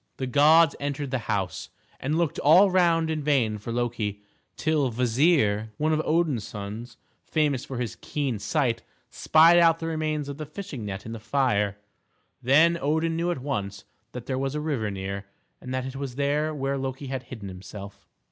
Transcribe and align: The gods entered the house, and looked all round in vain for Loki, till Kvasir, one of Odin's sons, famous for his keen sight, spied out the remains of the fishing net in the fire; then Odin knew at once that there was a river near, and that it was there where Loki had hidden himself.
The 0.17 0.25
gods 0.25 0.75
entered 0.79 1.11
the 1.11 1.19
house, 1.29 1.69
and 1.99 2.17
looked 2.17 2.39
all 2.39 2.71
round 2.71 3.11
in 3.11 3.21
vain 3.21 3.59
for 3.59 3.71
Loki, 3.71 4.23
till 4.57 4.91
Kvasir, 4.91 5.69
one 5.77 5.93
of 5.93 6.01
Odin's 6.03 6.43
sons, 6.43 6.97
famous 7.23 7.63
for 7.65 7.77
his 7.77 7.95
keen 8.01 8.39
sight, 8.39 8.81
spied 9.11 9.59
out 9.59 9.77
the 9.77 9.85
remains 9.85 10.27
of 10.27 10.37
the 10.37 10.45
fishing 10.47 10.85
net 10.85 11.05
in 11.05 11.11
the 11.11 11.19
fire; 11.19 11.77
then 12.41 12.79
Odin 12.81 13.15
knew 13.15 13.29
at 13.29 13.43
once 13.43 13.83
that 14.13 14.25
there 14.25 14.39
was 14.39 14.55
a 14.55 14.59
river 14.59 14.89
near, 14.89 15.27
and 15.61 15.71
that 15.71 15.85
it 15.85 15.95
was 15.95 16.15
there 16.15 16.51
where 16.51 16.79
Loki 16.79 17.05
had 17.05 17.21
hidden 17.29 17.47
himself. 17.47 18.07